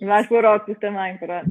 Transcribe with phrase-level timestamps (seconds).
[0.00, 1.50] Vais por óculos também, pronto.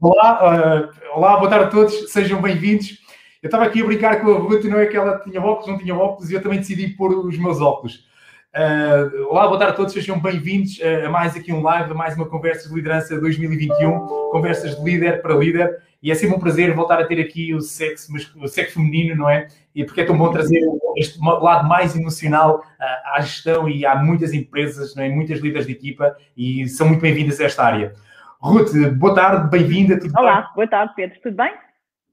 [0.00, 2.98] Olá, uh, olá, boa tarde a todos, sejam bem-vindos.
[3.42, 5.78] Eu estava aqui a brincar com a Ruth, não é que ela tinha óculos, não
[5.78, 8.06] tinha óculos, e eu também decidi pôr os meus óculos.
[8.54, 12.14] Uh, olá, boa tarde a todos, sejam bem-vindos a mais aqui um live, a mais
[12.14, 13.98] uma Conversas de Liderança 2021,
[14.30, 17.62] conversas de líder para líder, e é sempre um prazer voltar a ter aqui o
[17.62, 19.48] sexo, mas, o sexo feminino, não é?
[19.74, 20.60] E porque é tão bom trazer
[20.98, 25.08] este lado mais emocional uh, à gestão e há muitas empresas, não é?
[25.08, 27.94] muitas líderes de equipa e são muito bem-vindas a esta área.
[28.38, 29.98] Ruth, boa tarde, bem-vinda.
[30.14, 30.50] Olá, bem?
[30.56, 31.54] boa tarde, Pedro, tudo bem?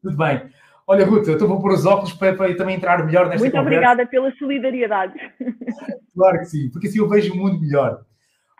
[0.01, 0.41] Tudo bem.
[0.91, 3.51] Olha, Ruth, eu estou a pôr os óculos para, para, também entrar melhor nesta Muito
[3.51, 3.77] conversa.
[3.77, 5.13] obrigada pela solidariedade.
[6.15, 8.01] Claro que sim, porque assim eu vejo o mundo melhor.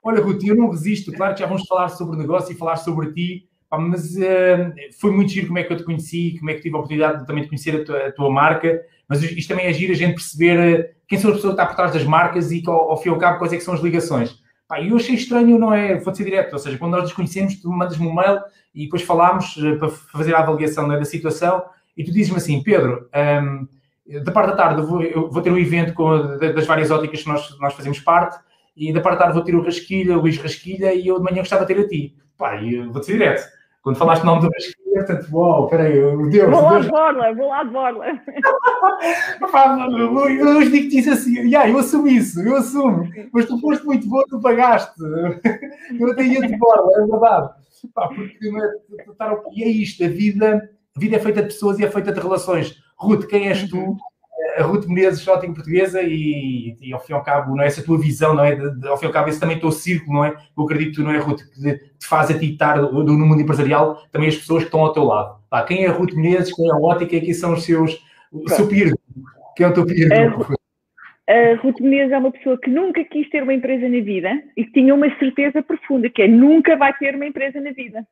[0.01, 2.77] Olha, Ruth, eu não resisto, claro que já vamos falar sobre o negócio e falar
[2.77, 6.53] sobre ti, mas uh, foi muito giro como é que eu te conheci, como é
[6.53, 9.49] que tive a oportunidade de, também de conhecer a tua, a tua, marca, mas isto
[9.49, 11.91] também é giro a gente perceber uh, quem são as pessoas que estão por trás
[11.91, 14.41] das marcas e, ao, ao fim e ao cabo, quais é que são as ligações.
[14.69, 15.99] Pá, eu achei estranho, não é?
[15.99, 18.39] Vou ser direto, ou seja, quando nós nos conhecemos, tu mandas-me um mail
[18.73, 21.61] e depois falámos uh, para fazer a avaliação é, da situação
[21.99, 23.09] e tu dizes-me assim, Pedro,
[23.43, 23.67] um,
[24.23, 27.23] da parte da tarde eu vou, eu vou, ter um evento com, das várias óticas
[27.23, 28.39] que nós, nós fazemos parte,
[28.73, 31.25] e da parte da tarde vou ter o Rasquilha, o Luís Rasquilha, e eu de
[31.25, 32.15] manhã gostava de ter a ti.
[32.37, 33.45] Pá, e vou ser direto.
[33.81, 36.49] Quando falaste o nome do Rasquilha, portanto, uau, peraí, o Deus.
[36.49, 38.05] Vou lá de borla, vou lá de borla.
[40.29, 44.07] eu hoje digo-te isso assim, yeah, eu assumo isso, eu assumo, mas tu foste muito
[44.07, 44.93] bom, tu pagaste.
[45.99, 47.49] Eu até ia de borla, é verdade.
[47.93, 50.69] Pá, porque é, e é isto, a vida
[50.99, 52.75] a vida é feita de pessoas e é feita de relações.
[52.97, 53.77] Ruth, quem és tu?
[53.77, 53.97] Uhum.
[54.57, 57.81] A Ruth Menezes, ótima portuguesa, e, e, ao fim e ao cabo, não é essa
[57.81, 58.55] tua visão, não é?
[58.55, 60.35] De, de, ao fim e ao cabo, esse também é o teu círculo, não é?
[60.57, 63.41] Eu acredito que tu, não é, Ruth, que te faz a ti estar no, mundo
[63.41, 65.39] empresarial, também as pessoas que estão ao teu lado.
[65.49, 68.03] Pá, quem é a Ruth Menezes, quem é a ótica, e quem são os seus,
[68.33, 68.93] o seu peer
[69.55, 73.43] Quem é o teu peer A Ruth Menezes é uma pessoa que nunca quis ter
[73.43, 77.15] uma empresa na vida e que tinha uma certeza profunda, que é nunca vai ter
[77.15, 78.05] uma empresa na vida.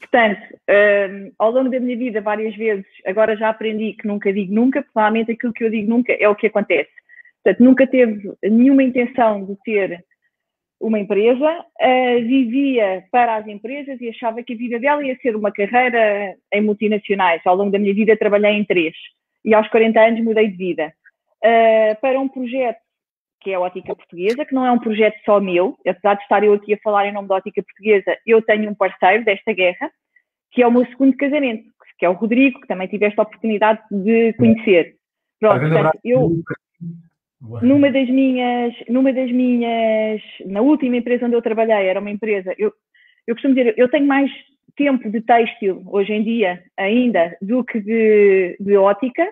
[0.00, 4.54] Portanto, um, ao longo da minha vida, várias vezes, agora já aprendi que nunca digo
[4.54, 6.90] nunca, provavelmente aquilo que eu digo nunca é o que acontece.
[7.42, 10.04] Portanto, nunca teve nenhuma intenção de ter
[10.80, 15.34] uma empresa, uh, vivia para as empresas e achava que a vida dela ia ser
[15.34, 17.42] uma carreira em multinacionais.
[17.44, 18.94] Ao longo da minha vida, trabalhei em três
[19.44, 20.92] e aos 40 anos mudei de vida.
[21.44, 22.78] Uh, para um projeto
[23.40, 26.42] que é a Ótica Portuguesa, que não é um projeto só meu, apesar de estar
[26.42, 29.90] eu aqui a falar em nome da Ótica Portuguesa, eu tenho um parceiro desta guerra,
[30.52, 31.64] que é o meu segundo casamento,
[31.98, 34.96] que é o Rodrigo, que também tive esta oportunidade de conhecer.
[35.40, 36.32] Pronto, portanto, eu,
[37.62, 42.54] numa das minhas, numa das minhas, na última empresa onde eu trabalhei, era uma empresa,
[42.58, 42.72] eu,
[43.26, 44.30] eu costumo dizer, eu tenho mais
[44.76, 49.28] tempo de têxtil hoje em dia ainda do que de, de ótica,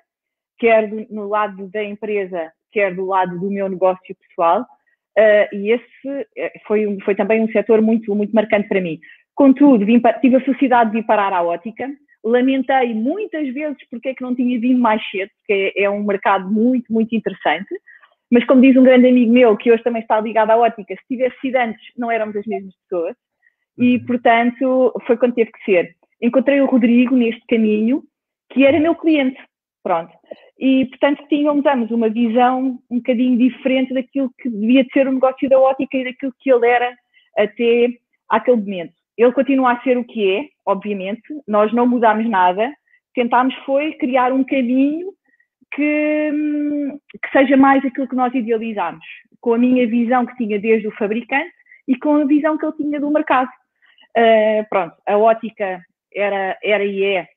[0.58, 5.72] quer do, no lado da empresa, quer do lado do meu negócio pessoal, uh, e
[5.72, 9.00] esse eh, foi, foi também um setor muito, muito marcante para mim.
[9.34, 11.88] Contudo, vim, tive a felicidade de ir parar à ótica,
[12.22, 16.02] lamentei muitas vezes porque é que não tinha vindo mais cedo, porque é, é um
[16.02, 17.74] mercado muito, muito interessante,
[18.30, 21.08] mas como diz um grande amigo meu, que hoje também está ligado à ótica, se
[21.08, 23.16] tivesse sido antes, não éramos as mesmas pessoas,
[23.78, 24.06] e uhum.
[24.06, 25.94] portanto foi quando teve que ser.
[26.20, 28.02] Encontrei o Rodrigo neste caminho,
[28.52, 29.38] que era meu cliente,
[29.82, 30.12] pronto.
[30.58, 35.12] E, portanto, tínhamos ambos uma visão um bocadinho diferente daquilo que devia de ser o
[35.12, 36.96] negócio da ótica e daquilo que ele era
[37.36, 37.88] até
[38.28, 38.94] aquele momento.
[39.18, 42.72] Ele continua a ser o que é, obviamente, nós não mudámos nada,
[43.14, 45.12] tentámos foi criar um caminho
[45.74, 46.30] que,
[47.22, 49.04] que seja mais aquilo que nós idealizámos,
[49.40, 51.52] com a minha visão que tinha desde o fabricante
[51.88, 53.50] e com a visão que ele tinha do mercado.
[54.16, 55.80] Uh, pronto, a ótica
[56.14, 57.28] era, era e é,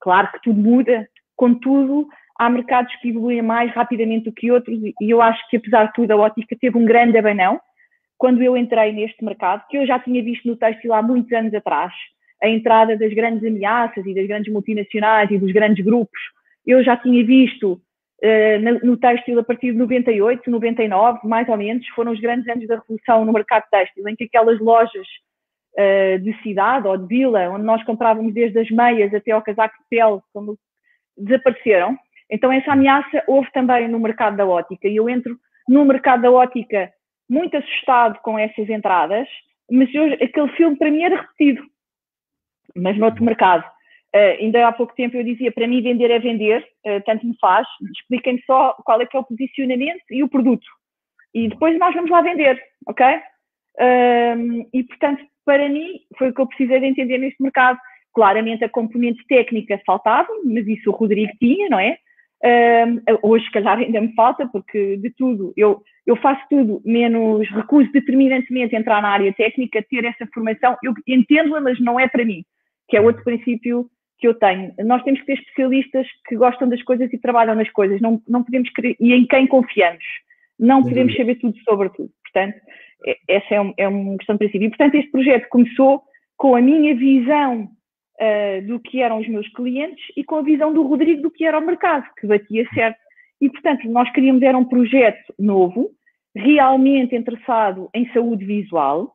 [0.00, 5.10] claro que tudo muda, contudo, há mercados que evoluem mais rapidamente do que outros e
[5.10, 7.60] eu acho que, apesar de tudo, a ótica teve um grande abanão
[8.18, 11.52] quando eu entrei neste mercado, que eu já tinha visto no textil há muitos anos
[11.52, 11.92] atrás,
[12.42, 16.18] a entrada das grandes ameaças e das grandes multinacionais e dos grandes grupos.
[16.66, 21.86] Eu já tinha visto uh, no textil a partir de 98, 99, mais ou menos,
[21.88, 25.06] foram os grandes anos da revolução no mercado textil, em que aquelas lojas
[25.78, 29.76] uh, de cidade ou de vila, onde nós comprávamos desde as meias até ao casaco
[29.78, 30.58] de pele, como
[31.16, 31.96] desapareceram
[32.30, 34.88] então, essa ameaça houve também no mercado da ótica.
[34.88, 35.36] E eu entro
[35.68, 36.90] no mercado da ótica
[37.28, 39.28] muito assustado com essas entradas,
[39.70, 41.62] mas eu, aquele filme para mim era repetido,
[42.74, 43.64] mas noutro mercado.
[44.14, 47.36] Uh, ainda há pouco tempo eu dizia, para mim vender é vender, uh, tanto me
[47.40, 47.66] faz,
[47.98, 50.66] expliquem-me só qual é que é o posicionamento e o produto.
[51.34, 53.04] E depois nós vamos lá vender, ok?
[53.06, 57.78] Uh, e portanto, para mim, foi o que eu precisei de entender neste mercado.
[58.14, 61.98] Claramente a componente técnica faltava, mas isso o Rodrigo tinha, não é?
[63.22, 67.90] Hoje, se calhar, ainda me falta, porque de tudo, eu, eu faço tudo menos recuso
[67.92, 70.76] determinantemente entrar na área técnica, ter essa formação.
[70.82, 72.44] Eu entendo-a, mas não é para mim,
[72.88, 73.88] que é outro princípio
[74.18, 74.72] que eu tenho.
[74.84, 78.42] Nós temos que ter especialistas que gostam das coisas e trabalham nas coisas, não, não
[78.42, 80.04] podemos querer, e em quem confiamos.
[80.58, 82.10] Não podemos saber tudo sobre tudo.
[82.22, 82.56] Portanto,
[83.06, 84.66] é, essa é, um, é uma questão de princípio.
[84.66, 86.02] E, portanto, este projeto começou
[86.36, 87.68] com a minha visão
[88.20, 91.44] uh, do que eram os meus clientes e com a visão do Rodrigo do que
[91.44, 92.98] era o mercado, que batia certo.
[93.40, 95.90] E, portanto, nós queríamos era um projeto novo,
[96.34, 99.14] realmente interessado em saúde visual,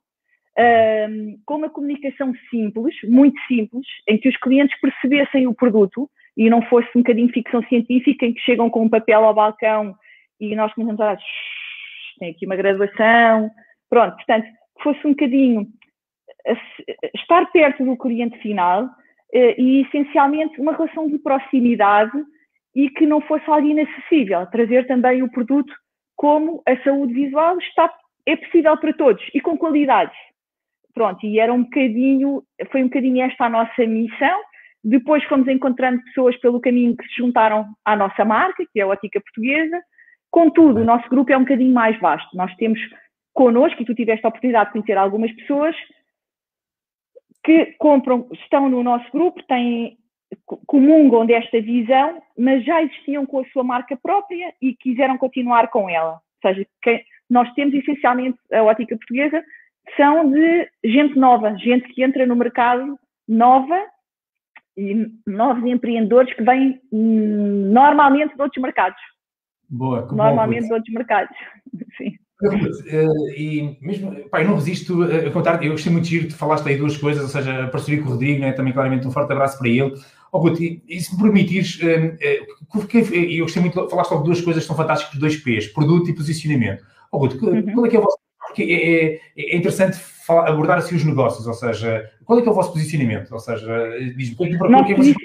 [0.58, 6.50] um, com uma comunicação simples, muito simples, em que os clientes percebessem o produto e
[6.50, 9.96] não fosse um bocadinho ficção científica em que chegam com um papel ao balcão
[10.40, 11.18] e nós começamos a
[12.20, 13.50] tem aqui uma graduação,
[13.90, 14.48] pronto, portanto,
[14.84, 15.68] fosse um bocadinho
[17.16, 18.90] estar perto do cliente final
[19.34, 22.18] eh, e essencialmente uma relação de proximidade
[22.76, 25.74] e que não fosse algo inacessível, trazer também o produto
[26.16, 27.92] como a saúde visual está,
[28.26, 30.14] é possível para todos e com qualidade.
[30.94, 34.40] Pronto, e era um bocadinho, foi um bocadinho esta a nossa missão.
[34.84, 38.88] Depois fomos encontrando pessoas pelo caminho que se juntaram à nossa marca, que é a
[38.88, 39.82] Ótica Portuguesa.
[40.30, 42.36] Contudo, o nosso grupo é um bocadinho mais vasto.
[42.36, 42.80] Nós temos
[43.34, 45.76] connosco, e tu tiveste a oportunidade de conhecer algumas pessoas,
[47.44, 49.98] que compram, estão no nosso grupo, têm,
[50.68, 55.90] comungam desta visão, mas já existiam com a sua marca própria e quiseram continuar com
[55.90, 56.22] ela.
[56.44, 56.68] Ou seja,
[57.30, 59.44] nós temos essencialmente a ótica portuguesa,
[59.98, 62.98] são de gente nova, gente que entra no mercado
[63.28, 63.80] nova
[64.78, 69.00] e novos empreendedores que vêm normalmente de outros mercados.
[69.70, 71.36] Boa, Normalmente de outros mercados.
[71.98, 72.18] Sim.
[72.42, 76.78] Uh, e mesmo, eu não resisto a contar, eu gostei muito de giro, falaste aí
[76.78, 79.60] duas coisas, ou seja, a parceria com o Rodrigo, né, também claramente um forte abraço
[79.60, 79.94] para ele.
[80.32, 84.42] Oh, Ruth, e, e se me permitires, uh, uh, eu gostei muito, falaste logo duas
[84.42, 86.84] coisas que são fantásticas, dois P's, produto e posicionamento.
[87.12, 87.74] Oh, Ruth, uhum.
[87.74, 88.18] qual é que é o vosso
[88.52, 92.48] porque é, é, é interessante falar, abordar assim os negócios, ou seja, qual é que
[92.50, 93.32] é o vosso posicionamento?
[93.32, 95.16] Ou seja, diz-me, qual é que é vocês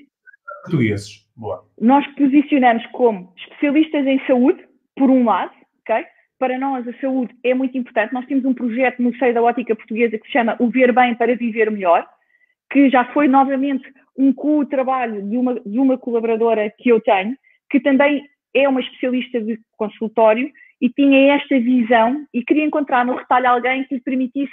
[0.63, 1.27] portugueses?
[1.37, 1.67] Boa.
[1.81, 4.65] Nós posicionamos como especialistas em saúde,
[4.97, 5.53] por um lado,
[5.83, 6.05] ok?
[6.39, 8.13] Para nós a saúde é muito importante.
[8.13, 11.15] Nós temos um projeto no seio da ótica portuguesa que se chama O Ver Bem
[11.15, 12.07] para Viver Melhor,
[12.71, 17.37] que já foi novamente um co-trabalho de uma, de uma colaboradora que eu tenho,
[17.71, 18.25] que também
[18.55, 20.51] é uma especialista de consultório
[20.81, 24.53] e tinha esta visão e queria encontrar no retalho alguém que lhe permitisse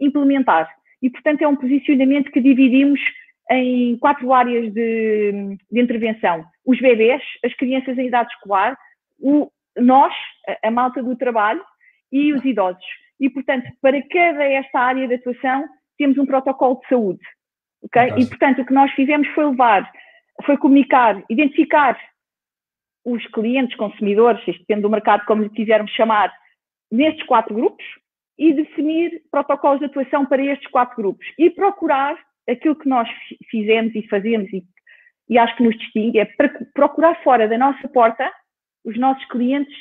[0.00, 0.68] implementar.
[1.00, 3.00] E, portanto, é um posicionamento que dividimos
[3.50, 6.44] em quatro áreas de, de intervenção.
[6.64, 8.76] Os bebés, as crianças em idade escolar,
[9.20, 10.12] o, nós,
[10.62, 11.64] a, malta do trabalho
[12.10, 12.84] e os idosos.
[13.18, 17.20] E, portanto, para cada esta área de atuação, temos um protocolo de saúde.
[17.82, 18.08] Okay?
[18.18, 19.90] E, portanto, o que nós fizemos foi levar,
[20.44, 21.98] foi comunicar, identificar
[23.04, 26.32] os clientes, consumidores, isto depende do mercado, como lhe quisermos chamar,
[26.90, 27.84] nestes quatro grupos
[28.38, 32.16] e definir protocolos de atuação para estes quatro grupos e procurar
[32.48, 33.08] aquilo que nós
[33.50, 34.64] fizemos e fazemos e,
[35.28, 36.28] e acho que nos distingue é
[36.74, 38.30] procurar fora da nossa porta
[38.84, 39.74] os nossos clientes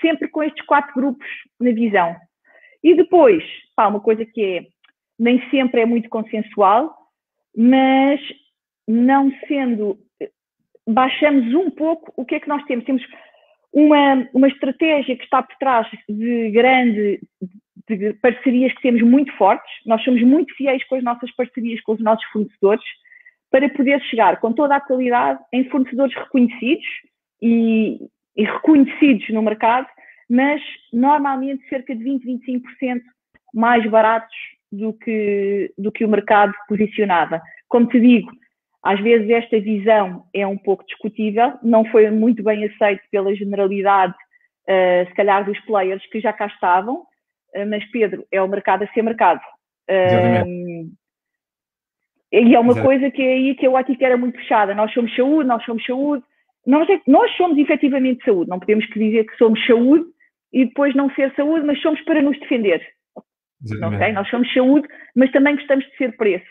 [0.00, 1.26] sempre com estes quatro grupos
[1.60, 2.14] na visão.
[2.82, 3.42] E depois,
[3.74, 4.66] pá, uma coisa que é,
[5.18, 6.94] nem sempre é muito consensual,
[7.56, 8.20] mas
[8.86, 9.98] não sendo
[10.86, 12.84] baixamos um pouco o que é que nós temos.
[12.84, 13.02] Temos
[13.72, 17.20] uma, uma estratégia que está por trás de grande
[17.88, 19.70] de parcerias que temos muito fortes.
[19.84, 22.84] Nós somos muito fiéis com as nossas parcerias com os nossos fornecedores
[23.50, 26.86] para poder chegar com toda a qualidade em fornecedores reconhecidos
[27.40, 27.98] e,
[28.36, 29.86] e reconhecidos no mercado,
[30.28, 30.60] mas
[30.92, 33.00] normalmente cerca de 20, 25%
[33.54, 34.36] mais baratos
[34.70, 37.40] do que, do que o mercado posicionava.
[37.68, 38.30] Como te digo,
[38.82, 44.14] às vezes esta visão é um pouco discutível, não foi muito bem aceito pela generalidade,
[44.68, 48.84] uh, se calhar, dos players que já cá estavam, uh, mas Pedro, é o mercado
[48.84, 49.40] a ser mercado.
[49.88, 50.90] Uh,
[52.32, 54.74] e é uma coisa que é aí que eu acho que era muito fechada.
[54.74, 56.24] Nós somos saúde, nós somos saúde.
[56.66, 60.04] Nós, nós somos efetivamente saúde, não podemos dizer que somos saúde
[60.52, 62.82] e depois não ser saúde, mas somos para nos defender.
[63.62, 64.12] Okay?
[64.12, 66.44] Nós somos saúde, mas também gostamos de ser preço.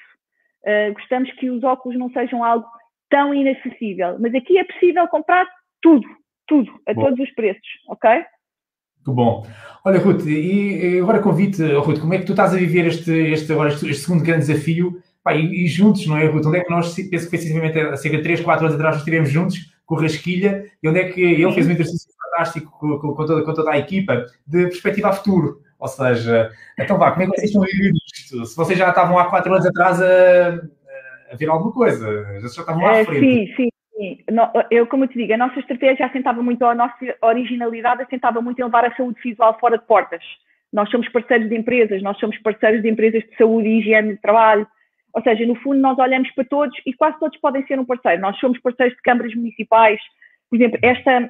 [0.63, 2.65] Uh, gostamos que os óculos não sejam algo
[3.10, 4.17] tão inacessível.
[4.19, 5.45] Mas aqui é possível comprar
[5.81, 6.07] tudo,
[6.48, 7.03] tudo, a bom.
[7.03, 8.10] todos os preços, ok?
[8.10, 9.45] Muito bom.
[9.86, 13.51] Olha, Ruth, e agora convite, Ruth, como é que tu estás a viver este, este,
[13.51, 15.00] agora, este, este segundo grande desafio?
[15.24, 16.45] Pá, e, e, juntos, não é, Ruth?
[16.45, 19.01] Onde é que nós, penso que precisamente há cerca de 3, 4 anos atrás, nós
[19.03, 22.99] estivemos juntos com o Rasquilha, e onde é que ele fez um exercício fantástico com,
[22.99, 25.61] com, com, toda, com toda a equipa de perspectiva a futuro.
[25.79, 28.45] Ou seja, então vá, como é que vocês estão a viver isto?
[28.45, 30.61] Se vocês já estavam há quatro anos atrás a,
[31.31, 33.19] a ver alguma coisa, já estavam lá à frente.
[33.19, 33.69] Sim, sim.
[33.97, 34.17] Sim,
[34.71, 38.59] eu, como eu te digo, a nossa estratégia assentava muito, a nossa originalidade assentava muito
[38.59, 40.21] em levar a saúde visual fora de portas.
[40.73, 44.21] Nós somos parceiros de empresas, nós somos parceiros de empresas de saúde e higiene de
[44.21, 44.67] trabalho.
[45.15, 48.22] Ou seja, no fundo, nós olhamos para todos e quase todos podem ser um parceiro.
[48.22, 50.00] Nós somos parceiros de câmaras municipais.
[50.50, 51.29] Por exemplo, esta,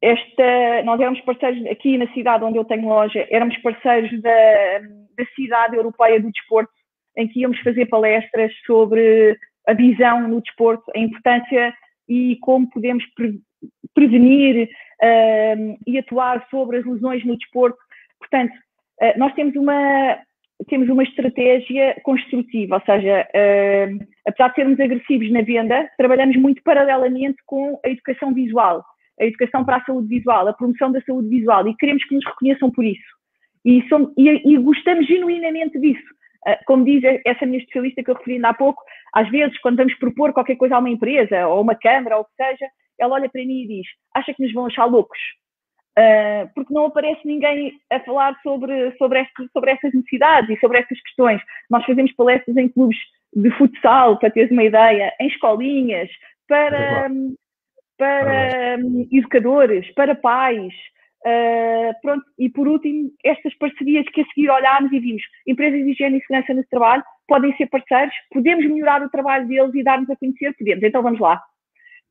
[0.00, 4.78] esta, nós éramos parceiros aqui na cidade onde eu tenho loja, éramos parceiros da,
[5.18, 6.72] da cidade europeia do desporto,
[7.16, 11.74] em que íamos fazer palestras sobre a visão no desporto, a importância
[12.08, 13.40] e como podemos pre
[13.94, 14.68] prevenir
[15.02, 17.78] uh, e atuar sobre as lesões no desporto.
[18.18, 20.18] Portanto, uh, nós temos uma,
[20.68, 26.62] temos uma estratégia construtiva, ou seja, uh, apesar de sermos agressivos na venda, trabalhamos muito
[26.62, 28.84] paralelamente com a educação visual,
[29.20, 32.24] a educação para a saúde visual, a promoção da saúde visual e queremos que nos
[32.24, 33.02] reconheçam por isso.
[33.64, 36.04] E, somos, e, e gostamos genuinamente disso.
[36.46, 38.82] Uh, como diz essa minha especialista que eu referi há pouco,
[39.14, 42.24] às vezes, quando vamos propor qualquer coisa a uma empresa, ou uma câmara, ou o
[42.24, 42.66] que seja,
[42.98, 45.18] ela olha para mim e diz: acha que nos vão achar loucos?
[45.98, 50.78] Uh, porque não aparece ninguém a falar sobre, sobre, este, sobre estas necessidades e sobre
[50.78, 51.42] estas questões.
[51.68, 52.96] Nós fazemos palestras em clubes
[53.34, 56.08] de futsal, para teres uma ideia, em escolinhas,
[56.48, 57.10] para,
[57.98, 60.72] para um, educadores, para pais.
[61.26, 65.90] Uh, pronto, e por último, estas parcerias que a seguir olhámos e vimos, empresas de
[65.90, 70.08] higiene e segurança no trabalho podem ser parceiros, podemos melhorar o trabalho deles e dar-nos
[70.08, 71.40] a conhecer, podemos, então vamos lá.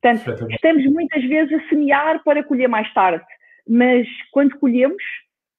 [0.00, 3.24] Portanto, estamos muitas vezes a semear para colher mais tarde
[3.68, 5.02] mas quando colhemos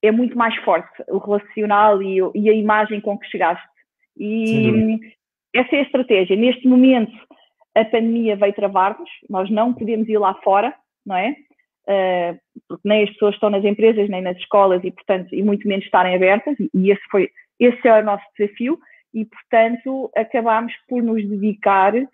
[0.01, 3.65] é muito mais forte o relacional e, e a imagem com que chegaste.
[4.17, 4.99] E
[5.53, 6.35] essa é a estratégia.
[6.35, 7.13] Neste momento,
[7.75, 10.73] a pandemia veio travar-nos, nós não podemos ir lá fora,
[11.05, 11.35] não é?
[11.85, 15.67] Uh, porque nem as pessoas estão nas empresas, nem nas escolas e, portanto, e muito
[15.67, 17.29] menos estarem abertas, e esse foi,
[17.59, 18.79] esse é o nosso desafio,
[19.13, 22.07] e, portanto, acabámos por nos dedicar uh,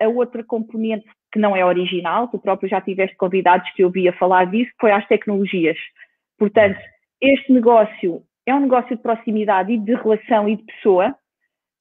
[0.00, 4.12] a outra componente que não é original, tu próprio já tiveste convidados que eu via
[4.12, 5.76] falar disso, foi às tecnologias.
[6.38, 6.78] Portanto,
[7.20, 11.10] este negócio é um negócio de proximidade e de relação e de pessoa.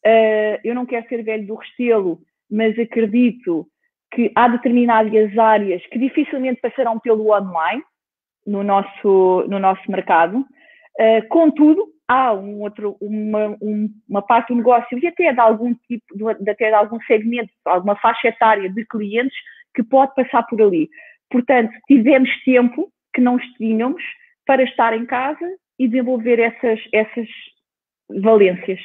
[0.03, 2.17] Uh, eu não quero ser velho do restelo,
[2.50, 3.67] mas acredito
[4.12, 7.83] que há determinadas áreas que dificilmente passarão pelo online
[8.48, 10.43] no nosso, no nosso mercado.
[11.00, 15.73] Uh, contudo, há um outro, uma, um, uma parte do negócio e até de algum
[15.88, 19.35] tipo, de, até de algum segmento, alguma faixa etária de clientes
[19.73, 20.89] que pode passar por ali.
[21.31, 24.03] Portanto, tivemos tempo que não tínhamos
[24.45, 25.45] para estar em casa
[25.79, 27.27] e desenvolver essas, essas
[28.21, 28.79] valências.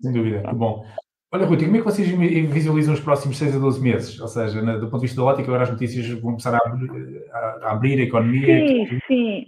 [0.00, 0.84] Sem dúvida, que bom.
[1.32, 2.08] Olha, Ruth, como é que vocês
[2.48, 4.20] visualizam os próximos 6 a 12 meses?
[4.20, 7.26] Ou seja, do ponto de vista da ótica, agora as notícias vão começar a abrir
[7.32, 8.68] a, abrir a economia.
[8.68, 9.46] Sim, sim.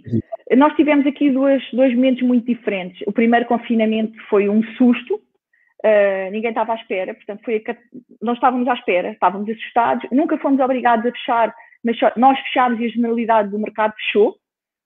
[0.55, 3.01] Nós tivemos aqui dois, dois momentos muito diferentes.
[3.05, 7.75] O primeiro confinamento foi um susto, uh, ninguém estava à espera, portanto, foi a,
[8.21, 12.79] nós estávamos à espera, estávamos assustados, nunca fomos obrigados a fechar, mas só, nós fechámos
[12.79, 14.35] e a generalidade do mercado fechou,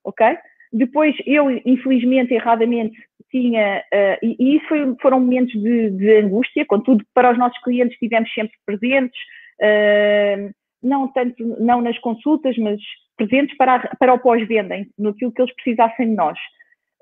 [0.04, 0.36] ok?
[0.74, 2.98] Depois, eu, infelizmente, erradamente,
[3.30, 7.62] tinha, uh, e, e, isso foi, foram momentos de, de, angústia, contudo, para os nossos
[7.62, 9.20] clientes estivemos sempre presentes,
[9.62, 10.52] uh,
[10.82, 12.80] não tanto, não nas consultas, mas
[13.28, 16.38] presentes para, a, para o pós-venda, no que eles precisassem de nós.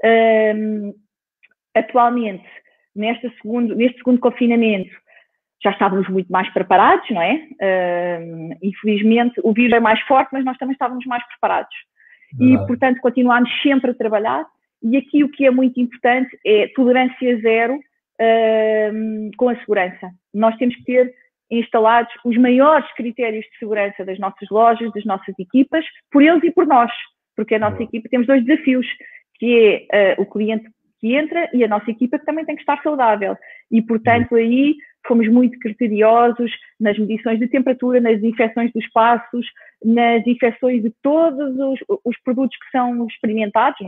[0.03, 0.93] Um,
[1.75, 2.47] atualmente,
[2.95, 4.91] neste segundo, neste segundo confinamento,
[5.63, 7.47] já estávamos muito mais preparados, não é?
[8.21, 11.75] Um, infelizmente, o vírus é mais forte, mas nós também estávamos mais preparados.
[12.39, 14.45] E, portanto, continuamos sempre a trabalhar.
[14.83, 17.79] E aqui o que é muito importante é tolerância zero
[18.93, 20.11] um, com a segurança.
[20.33, 21.13] Nós temos que ter
[21.51, 26.51] instalados os maiores critérios de segurança das nossas lojas, das nossas equipas, por eles e
[26.51, 26.91] por nós,
[27.35, 28.85] porque a nossa equipa temos dois desafios,
[29.35, 32.61] que é uh, o cliente que entra e a nossa equipa que também tem que
[32.61, 33.35] estar saudável.
[33.71, 34.75] E, portanto, aí
[35.07, 39.45] fomos muito criteriosos nas medições de temperatura, nas infecções dos espaços,
[39.83, 43.79] nas infecções de todos os, os produtos que são experimentados,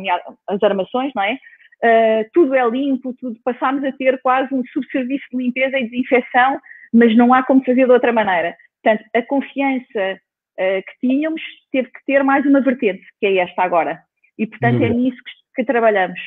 [0.47, 1.37] as armações, não é?
[1.83, 6.59] Uh, tudo é limpo, tudo, passámos a ter quase um subserviço de limpeza e desinfecção
[6.93, 8.55] mas não há como fazer de outra maneira.
[8.83, 10.19] Portanto, a confiança
[10.59, 14.01] uh, que tínhamos teve que ter mais uma vertente, que é esta agora.
[14.37, 16.19] E, portanto, é nisso que, que trabalhamos.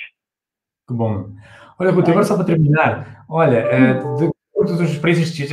[0.86, 1.30] Que bom.
[1.78, 5.44] Olha, Ruth, agora só para terminar, olha, uh, de todas as experiências que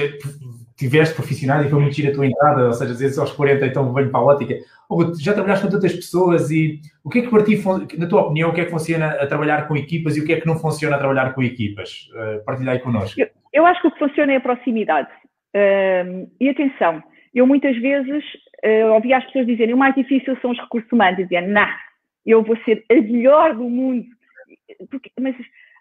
[0.82, 3.68] tiveste profissionais e foi muito gira a tua entrada, ou seja, às vezes aos 40
[3.68, 4.56] então venho para a ótica,
[4.90, 7.62] oh, já trabalhaste com tantas pessoas e o que é que para ti,
[7.98, 10.34] na tua opinião, o que é que funciona a trabalhar com equipas e o que
[10.34, 12.10] é que não funciona a trabalhar com equipas?
[12.14, 13.20] Uh, partilha aí connosco.
[13.20, 15.10] Eu, eu acho que o que funciona é a proximidade.
[15.56, 17.04] Uh, e atenção,
[17.34, 18.24] eu muitas vezes
[18.66, 21.68] uh, ouvi as pessoas dizerem o mais difícil são os recursos humanos, e diziam, não,
[22.26, 24.06] eu vou ser a melhor do mundo.
[24.90, 25.36] Porque, mas,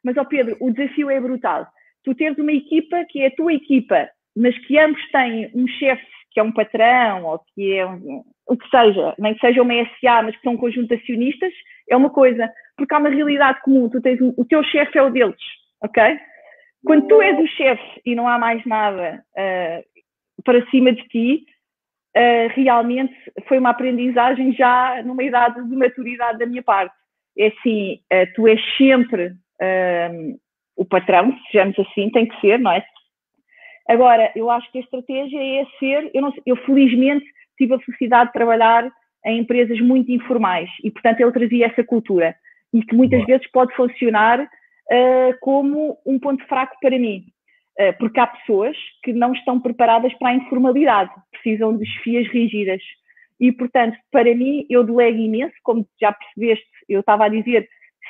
[0.04, 1.66] mas, ó Pedro, o desafio é brutal.
[2.04, 6.06] Tu tens uma equipa que é a tua equipa, mas que ambos têm um chefe
[6.32, 9.74] que é um patrão ou que é um, o que seja, nem que seja uma
[9.74, 11.52] SA, mas que são um conjunto de acionistas,
[11.88, 15.10] é uma coisa, porque há uma realidade comum, tu tens, o teu chefe é o
[15.10, 15.40] deles,
[15.82, 16.18] ok?
[16.84, 21.44] Quando tu és o chefe e não há mais nada uh, para cima de ti,
[22.16, 23.14] uh, realmente
[23.46, 26.94] foi uma aprendizagem já numa idade de maturidade da minha parte.
[27.38, 29.34] É assim, uh, tu és sempre
[30.76, 32.82] o patrão, sejamos assim, tem que ser, não é?
[33.86, 37.26] Agora, eu acho que a estratégia é ser, eu, não, eu felizmente
[37.58, 38.90] tive a felicidade de trabalhar
[39.26, 42.34] em empresas muito informais e, portanto, ele trazia essa cultura
[42.72, 43.26] e que muitas Boa.
[43.26, 44.48] vezes pode funcionar
[44.90, 47.24] uh, como um ponto fraco para mim,
[47.78, 52.82] uh, porque há pessoas que não estão preparadas para a informalidade, precisam de esfias rígidas.
[53.38, 57.66] E, portanto, para mim, eu delego imenso, como já percebeste, eu estava a dizer,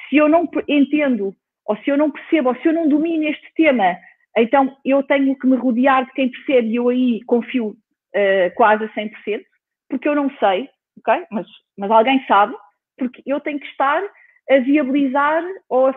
[0.09, 1.35] se eu não entendo,
[1.67, 3.97] ou se eu não percebo, ou se eu não domino este tema,
[4.37, 8.85] então eu tenho que me rodear de quem percebe e eu aí confio uh, quase
[8.85, 9.11] a 100%,
[9.89, 10.69] porque eu não sei,
[10.99, 11.27] ok?
[11.31, 11.47] Mas,
[11.79, 12.55] mas alguém sabe,
[12.99, 14.03] porque eu tenho que estar
[14.51, 15.95] a viabilizar ou a,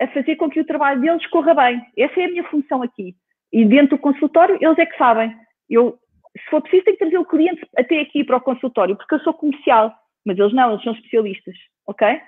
[0.00, 1.80] a fazer com que o trabalho deles corra bem.
[1.96, 3.14] Essa é a minha função aqui.
[3.52, 5.34] E dentro do consultório, eles é que sabem.
[5.68, 5.98] Eu,
[6.36, 9.20] se for preciso, tenho que trazer o cliente até aqui para o consultório, porque eu
[9.20, 9.94] sou comercial,
[10.24, 11.54] mas eles não, eles são especialistas,
[11.86, 12.20] ok?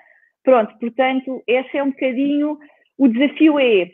[0.43, 2.59] Pronto, portanto, esse é um bocadinho.
[2.97, 3.89] O desafio é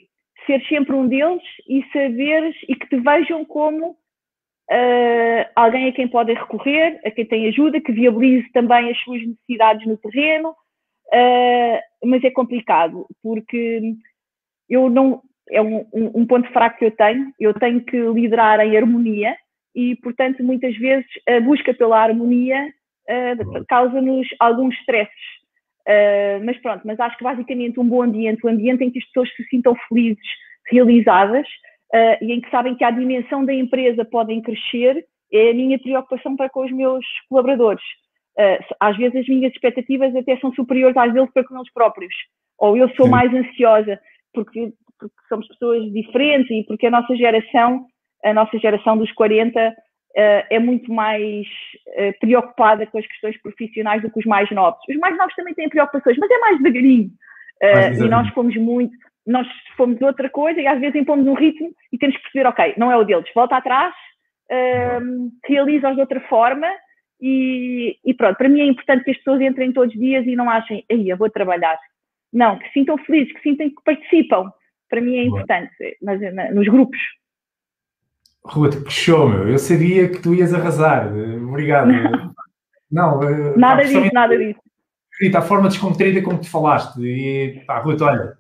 [0.46, 6.08] ser sempre um deles e saberes e que te vejam como uh, alguém a quem
[6.08, 11.80] podem recorrer, a quem tem ajuda, que viabilize também as suas necessidades no terreno, uh,
[12.03, 13.93] mas é complicado, porque
[14.70, 15.22] eu não.
[15.50, 19.36] É um, um, ponto fraco que eu tenho, eu tenho que liderar em harmonia
[19.75, 22.72] e, portanto, muitas vezes a busca pela harmonia
[23.10, 25.41] uh, causa-nos alguns stresses.
[25.81, 29.05] Uh, mas pronto, mas acho que basicamente um bom ambiente, um ambiente em que as
[29.05, 30.24] pessoas se sintam felizes,
[30.70, 31.48] realizadas
[31.93, 35.79] uh, e em que sabem que a dimensão da empresa podem crescer, é a minha
[35.79, 37.84] preocupação para com os meus colaboradores.
[38.38, 42.14] Uh, às vezes as minhas expectativas até são superiores às deles para com eles próprios.
[42.58, 43.12] Ou eu sou Sim.
[43.12, 44.00] mais ansiosa
[44.34, 47.86] porque, porque, somos pessoas diferentes e porque a nossa geração,
[48.24, 49.74] a nossa geração dos 40, uh,
[50.50, 51.46] é muito mais
[51.88, 54.80] uh, preocupada com as questões profissionais do que os mais novos.
[54.89, 57.10] Os mais novos também têm preocupações, mas é mais devagarinho.
[57.62, 61.72] Uh, e nós fomos muito, nós fomos outra coisa e às vezes impomos um ritmo
[61.91, 63.94] e temos que perceber, ok, não é o deles, volta atrás,
[65.46, 66.67] realiza-os de outra forma
[67.21, 68.38] e, e, pronto.
[68.38, 71.07] Para mim é importante que as pessoas entrem todos os dias e não achem, aí
[71.07, 71.77] eu vou trabalhar.
[72.34, 74.51] Não, que sintam felizes, que sintam que participam.
[74.89, 76.19] Para mim é importante, nas,
[76.53, 76.99] nos grupos.
[78.43, 79.47] Ruth, que show, meu.
[79.47, 81.12] Eu sabia que tu ias arrasar.
[81.47, 81.91] Obrigado.
[82.91, 84.60] Não, eh, nada disso, nada disso.
[85.19, 86.99] Rita, a forma descontraída como te falaste.
[86.99, 88.38] E pá, Ruth, olha,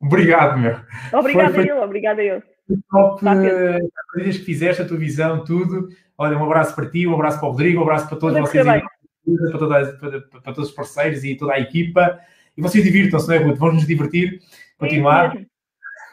[0.00, 0.76] obrigado, meu.
[1.12, 2.42] Obrigada foi, a eu, obrigada a eu.
[2.90, 5.88] Top uh, que fizeste, a tua visão, tudo.
[6.18, 8.64] Olha, um abraço para ti, um abraço para o Rodrigo, um abraço para todos vocês,
[8.64, 12.18] para, toda, para, para, todos os parceiros e toda a equipa.
[12.56, 13.58] E vocês divirtam-se, não é, Ruth?
[13.58, 14.40] Vamos nos divertir,
[14.78, 15.36] continuar.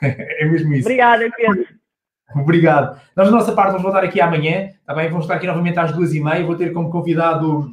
[0.02, 0.88] É, é mesmo isso.
[0.88, 1.66] Obrigada, Pedro.
[2.36, 3.00] Obrigado.
[3.16, 4.70] Nós, da nossa parte, vamos voltar aqui amanhã.
[4.86, 5.10] Tá bem?
[5.10, 6.46] Vamos estar aqui novamente às duas e meia.
[6.46, 7.72] Vou ter como convidado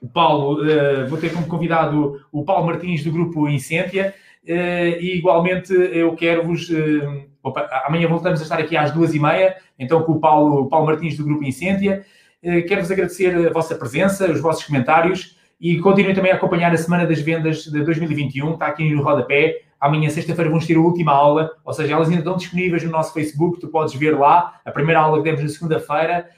[0.00, 4.14] o Paulo, uh, vou ter como convidado o Paulo Martins do grupo Incêntia.
[4.44, 6.68] Uh, e igualmente eu quero vos.
[6.68, 10.68] Uh, opa, amanhã voltamos a estar aqui às duas e meia, então com o Paulo,
[10.68, 12.04] Paulo Martins do grupo Incêntia.
[12.42, 17.06] quero-vos agradecer a vossa presença, os vossos comentários e continuem também a acompanhar a Semana
[17.06, 19.60] das Vendas de 2021, está aqui no rodapé.
[19.78, 23.14] Amanhã, sexta-feira, vamos ter a última aula, ou seja, elas ainda estão disponíveis no nosso
[23.14, 24.60] Facebook, tu podes ver lá.
[24.64, 26.28] A primeira aula que demos na segunda-feira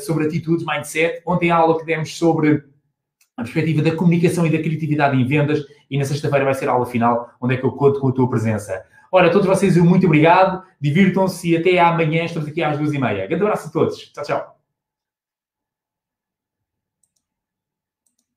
[0.00, 1.22] sobre atitudes, mindset.
[1.24, 2.62] Ontem a aula que demos sobre
[3.40, 5.64] a perspectiva da comunicação e da criatividade em vendas.
[5.90, 8.12] E na sexta-feira vai ser a aula final, onde é que eu conto com a
[8.12, 8.84] tua presença.
[9.10, 13.26] Ora, todos vocês, muito obrigado, divirtam-se e até amanhã, estamos aqui às duas e meia.
[13.26, 13.96] Grande abraço a todos.
[14.12, 14.59] Tchau, tchau.